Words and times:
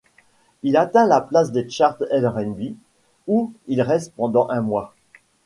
Il 0.63 0.77
atteint 0.77 1.05
la 1.05 1.21
place 1.21 1.51
des 1.51 1.69
charts 1.69 2.01
R&B, 2.11 2.73
où 3.27 3.53
il 3.67 3.83
reste 3.83 4.13
pendant 4.15 4.49
un 4.49 4.61
mois. 4.61 4.95